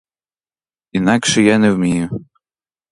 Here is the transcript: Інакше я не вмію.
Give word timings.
Інакше 0.91 1.41
я 1.41 1.57
не 1.57 1.71
вмію. 1.71 2.09